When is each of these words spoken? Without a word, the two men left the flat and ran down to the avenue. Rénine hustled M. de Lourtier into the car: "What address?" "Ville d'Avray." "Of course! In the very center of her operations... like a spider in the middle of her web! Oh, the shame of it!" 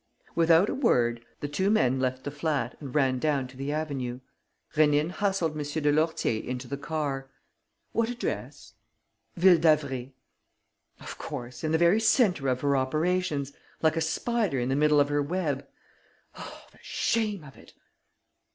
Without 0.33 0.67
a 0.67 0.73
word, 0.73 1.23
the 1.41 1.47
two 1.47 1.69
men 1.69 1.99
left 1.99 2.23
the 2.23 2.31
flat 2.31 2.75
and 2.79 2.95
ran 2.95 3.19
down 3.19 3.47
to 3.47 3.55
the 3.55 3.71
avenue. 3.71 4.19
Rénine 4.73 5.11
hustled 5.11 5.51
M. 5.51 5.59
de 5.63 5.91
Lourtier 5.91 6.43
into 6.43 6.67
the 6.67 6.75
car: 6.75 7.29
"What 7.91 8.09
address?" 8.09 8.73
"Ville 9.35 9.59
d'Avray." 9.59 10.13
"Of 10.99 11.19
course! 11.19 11.63
In 11.63 11.71
the 11.71 11.77
very 11.77 11.99
center 11.99 12.47
of 12.47 12.61
her 12.61 12.75
operations... 12.75 13.53
like 13.83 13.95
a 13.95 14.01
spider 14.01 14.57
in 14.59 14.69
the 14.69 14.75
middle 14.75 14.99
of 14.99 15.09
her 15.09 15.21
web! 15.21 15.67
Oh, 16.33 16.63
the 16.71 16.79
shame 16.81 17.43
of 17.43 17.55
it!" 17.55 17.73